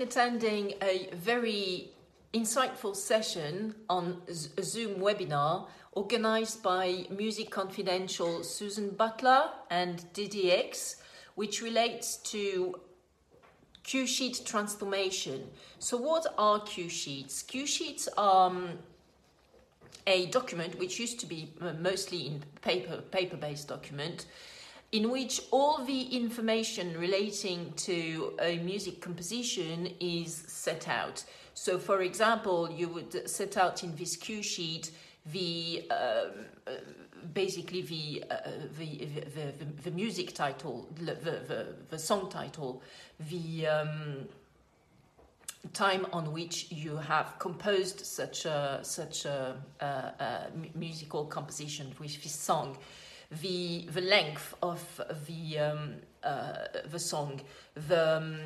[0.00, 1.90] been attending a very
[2.32, 4.22] insightful session on
[4.56, 10.96] a Zoom webinar organized by Music Confidential Susan Butler and DDEX,
[11.34, 12.80] which relates to
[13.82, 15.44] cue sheet transformation.
[15.78, 17.42] So, what are cue sheets?
[17.42, 18.78] Cue sheets are um,
[20.06, 24.26] a document which used to be mostly in paper paper-based document
[24.92, 31.24] in which all the information relating to a music composition is set out.
[31.54, 34.90] So, for example, you would set out in this cue sheet
[35.26, 36.24] the uh,
[37.34, 38.36] basically the, uh,
[38.78, 42.82] the, the, the, the music title, the, the, the song title,
[43.28, 44.28] the um,
[45.72, 52.22] time on which you have composed such a, such a, a, a musical composition with
[52.22, 52.76] this song
[53.30, 57.40] the the length of the um, uh, the song,
[57.74, 58.40] the um,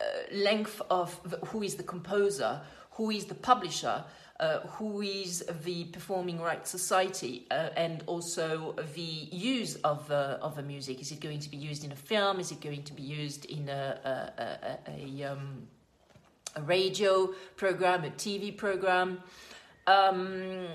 [0.00, 2.60] uh, length of the, who is the composer,
[2.92, 4.04] who is the publisher,
[4.40, 10.56] uh, who is the performing rights society, uh, and also the use of uh, of
[10.56, 11.00] the music.
[11.00, 12.40] Is it going to be used in a film?
[12.40, 15.68] Is it going to be used in a a, a, a, um,
[16.56, 19.20] a radio program, a TV program?
[19.86, 20.66] Um,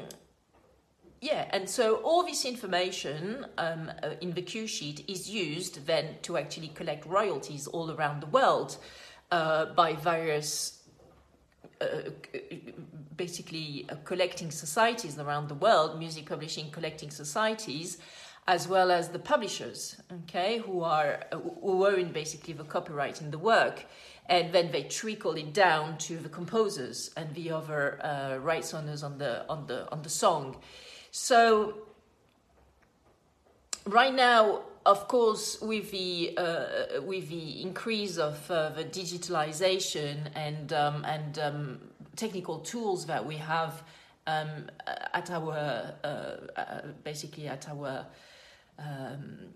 [1.22, 6.16] yeah, and so all this information um, uh, in the cue sheet is used then
[6.22, 8.78] to actually collect royalties all around the world
[9.31, 10.81] uh, by various,
[11.81, 12.11] uh,
[13.17, 17.98] basically, uh, collecting societies around the world, music publishing collecting societies,
[18.48, 21.20] as well as the publishers, okay, who are
[21.61, 23.86] who own basically the copyright in the work,
[24.28, 29.04] and then they trickle it down to the composers and the other uh, rights owners
[29.04, 30.56] on the on the on the song.
[31.12, 31.76] So
[33.86, 40.72] right now, of course, with the uh, with the increase of uh, the digitalization and
[40.73, 41.80] um, and um,
[42.16, 43.83] technical tools that we have
[44.28, 44.70] um,
[45.14, 45.54] at our
[46.04, 46.08] uh,
[46.60, 48.06] uh basically at our
[48.78, 49.50] um,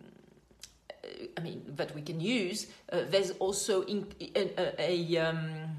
[1.38, 2.68] I mean that we can use.
[2.92, 5.73] Uh, there's also in, a, a um,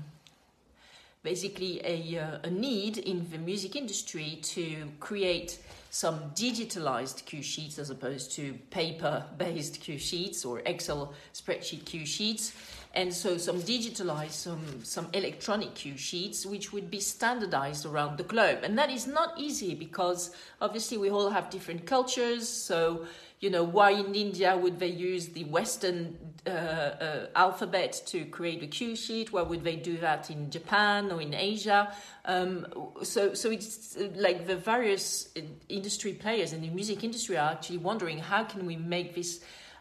[1.24, 5.58] basically a, uh, a need in the music industry to create
[5.90, 12.04] some digitalized cue sheets as opposed to paper based cue sheets or Excel spreadsheet cue
[12.04, 12.52] sheets.
[12.94, 18.24] And so some digitalized, some, some electronic cue sheets, which would be standardized around the
[18.24, 18.60] globe.
[18.62, 20.30] And that is not easy because
[20.60, 22.48] obviously we all have different cultures.
[22.48, 23.06] So
[23.40, 28.62] you know, why in India would they use the Western uh, uh, alphabet to create
[28.62, 29.32] a cue sheet?
[29.32, 31.92] Why would they do that in Japan or in Asia?
[32.24, 32.66] Um,
[33.02, 35.28] so, so it's uh, like the various
[35.68, 39.40] industry players in the music industry are actually wondering how can we make this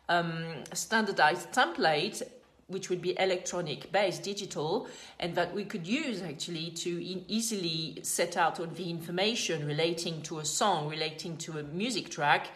[0.09, 0.43] um,
[0.73, 2.21] standardized template
[2.67, 4.87] which would be electronic based digital
[5.19, 10.39] and that we could use actually to easily set out all the information relating to
[10.39, 12.47] a song relating to a music track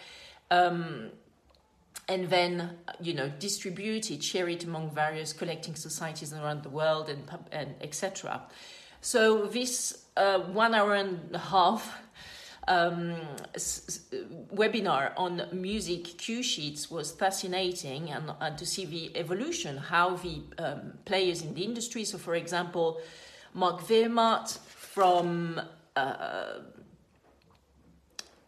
[0.52, 1.12] um,
[2.08, 7.10] and then you know distribute it, share it among various collecting societies around the world,
[7.10, 8.42] and, and etc.
[9.02, 12.02] So this uh, one hour and a half
[12.68, 13.16] um,
[14.54, 20.42] webinar on music cue sheets was fascinating, and, and to see the evolution, how the
[20.58, 22.04] um, players in the industry.
[22.04, 23.00] So, for example,
[23.54, 25.62] Mark Wehrmatt from
[25.96, 26.54] uh,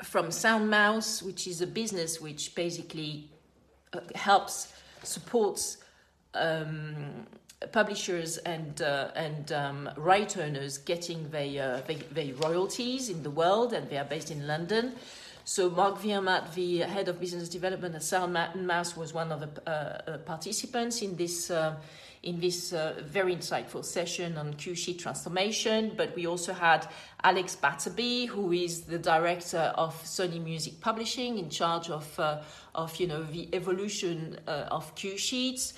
[0.03, 3.29] from SoundMouse, which is a business which basically
[3.93, 4.73] uh, helps,
[5.03, 5.77] supports
[6.33, 7.27] um,
[7.71, 13.29] publishers and uh, and um, right owners getting their, uh, their, their royalties in the
[13.29, 14.93] world, and they are based in London.
[15.49, 19.71] So Mark Wehrmatt, the head of business development at SoundMouse, was one of the uh,
[19.71, 21.75] uh, participants in this uh,
[22.21, 25.93] in this uh, very insightful session on sheet transformation.
[25.97, 26.87] But we also had
[27.23, 32.43] Alex Batterby, who is the director of Sony Music Publishing, in charge of uh,
[32.75, 35.73] of you know the evolution uh, of cue sheets.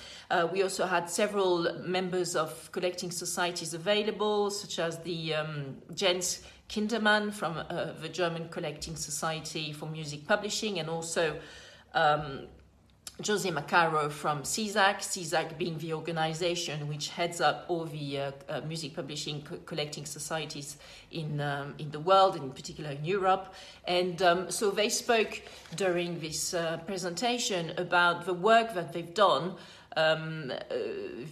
[0.52, 5.78] We also had several members of collecting societies available, such as the um,
[6.72, 11.36] Kindermann from uh, the German Collecting Society for Music Publishing, and also
[11.92, 12.46] um,
[13.26, 18.60] Jose Macaro from CISAC, CISAC being the organization which heads up all the uh, uh,
[18.62, 20.78] music publishing co- collecting societies
[21.10, 23.52] in, um, in the world, in particular in Europe.
[23.86, 25.42] And um, so they spoke
[25.76, 29.56] during this uh, presentation about the work that they've done
[29.96, 30.74] um, uh,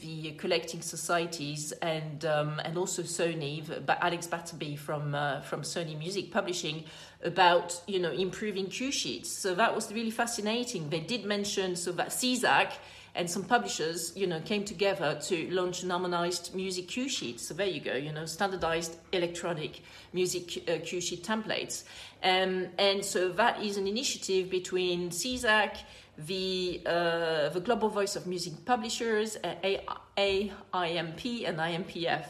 [0.02, 3.64] the collecting societies and um, and also Sony,
[4.00, 6.84] Alex Batterby from uh, from Sony Music Publishing
[7.22, 9.30] about you know improving cue sheets.
[9.30, 10.90] So that was really fascinating.
[10.90, 12.72] They did mention so that CISAC
[13.14, 17.40] and some publishers, you know, came together to launch an harmonized music cue sheet.
[17.40, 21.84] So there you go, you know, standardized electronic music uh, cue sheet templates.
[22.22, 25.76] Um, and so that is an initiative between CISAC,
[26.18, 29.54] the, uh, the Global Voice of Music Publishers, uh,
[30.16, 32.26] AIMP, and IMPF.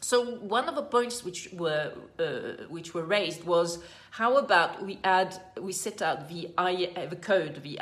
[0.00, 3.78] So one of the points which were uh, which were raised was
[4.10, 7.80] how about we add we set out the I, the code the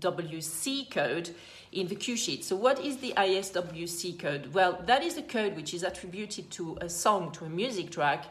[0.00, 1.34] ISWC code
[1.72, 2.44] in the cue sheet.
[2.44, 4.52] So, what is the ISWC code?
[4.54, 8.26] Well, that is a code which is attributed to a song, to a music track,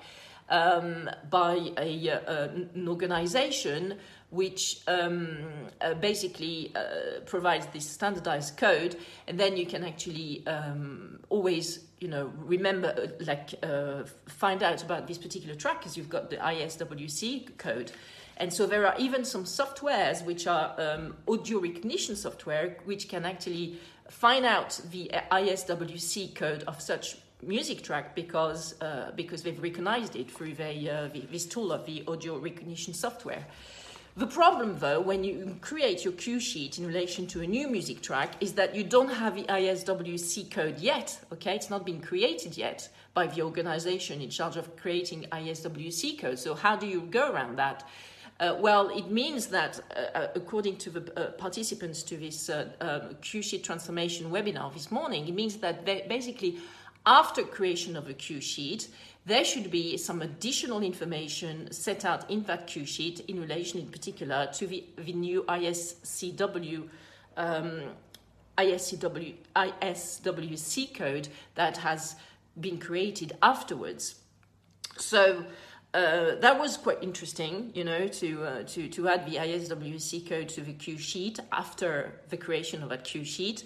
[0.50, 3.98] um, by a, uh, an organization
[4.30, 5.38] which um,
[5.80, 8.96] uh, basically uh, provides this standardized code,
[9.28, 14.84] and then you can actually um, always, you know, remember, uh, like, uh, find out
[14.84, 17.92] about this particular track because you've got the ISWC code.
[18.38, 23.26] And so there are even some softwares which are um, audio recognition software which can
[23.26, 23.78] actually
[24.10, 30.32] find out the ISWC code of such music track because uh, because they've recognized it
[30.32, 33.46] through the, uh, the, this tool of the audio recognition software.
[34.16, 38.02] The problem, though, when you create your cue sheet in relation to a new music
[38.02, 41.20] track, is that you don't have the ISWC code yet.
[41.34, 46.38] Okay, it's not been created yet by the organization in charge of creating ISWC code.
[46.38, 47.88] So how do you go around that?
[48.40, 52.68] Uh, well, it means that, uh, uh according to the uh, participants to this uh,
[52.82, 56.58] um, cue sheet transformation webinar this morning, it means that basically
[57.06, 58.88] after creation of a cue sheet,
[59.26, 63.88] there should be some additional information set out in that cue sheet in relation, in
[63.88, 66.90] particular, to the, the new ISCW.
[67.38, 67.82] Um,
[68.58, 72.16] ISCW, ISWC code that has
[72.60, 74.16] been created afterwards.
[74.98, 75.46] So,
[75.94, 80.50] uh, that was quite interesting, you know, to, uh, to, to add the ISWC code
[80.50, 83.64] to the cue sheet after the creation of that cue sheet.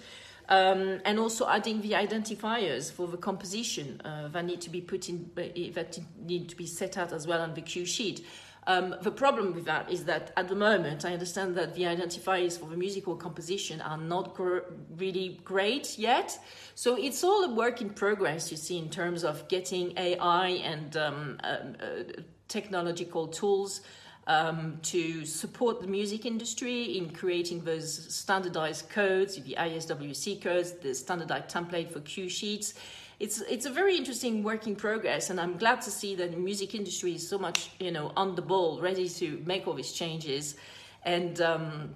[0.50, 5.10] Um, and also adding the identifiers for the composition uh, that need to be put
[5.10, 8.24] in, that need to be set out as well on the cue sheet.
[8.66, 12.58] Um, the problem with that is that at the moment, I understand that the identifiers
[12.58, 14.58] for the musical composition are not gr-
[14.96, 16.38] really great yet.
[16.74, 20.96] So it's all a work in progress, you see, in terms of getting AI and
[20.96, 22.02] um, uh, uh,
[22.48, 23.80] technological tools
[24.28, 30.94] um, to support the music industry in creating those standardized codes, the ISWC codes, the
[30.94, 32.74] standardized template for cue sheets
[33.20, 36.36] it's it's a very interesting work in progress, and I'm glad to see that the
[36.36, 39.92] music industry is so much you know on the ball, ready to make all these
[39.92, 40.56] changes,
[41.04, 41.40] and.
[41.40, 41.94] Um,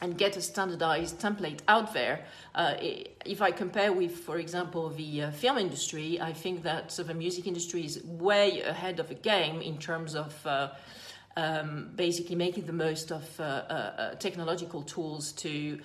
[0.00, 2.24] and get a standardized template out there.
[2.56, 2.74] Uh,
[3.24, 7.14] if I compare with, for example, the uh, film industry, I think that so the
[7.14, 10.70] music industry is way ahead of the game in terms of uh,
[11.36, 15.78] um, basically making the most of uh, uh, uh, technological tools to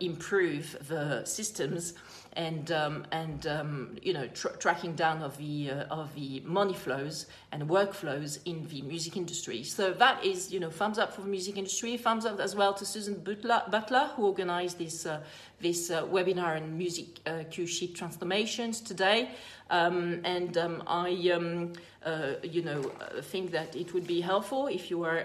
[0.00, 1.92] improve the systems
[2.34, 6.74] and um, and um, you know tr- tracking down of the uh, of the money
[6.74, 9.64] flows and workflows in the music industry.
[9.64, 11.96] So that is you know thumbs up for the music industry.
[11.96, 15.20] Thumbs up as well to Susan Butler, Butler who organised this uh,
[15.60, 19.30] this uh, webinar and music uh, cue sheet transformations today.
[19.70, 21.72] Um, and um, I um,
[22.04, 25.24] uh, you know uh, think that it would be helpful if you are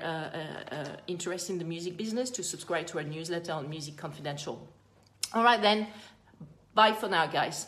[1.08, 4.68] interested in the music business to subscribe to our newsletter on Music Confidential.
[5.34, 5.88] All right then.
[6.76, 7.68] Bye for now, guys.